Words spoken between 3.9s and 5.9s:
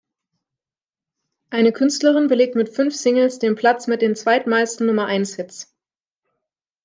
den zweitmeisten Nummer-eins-Hits.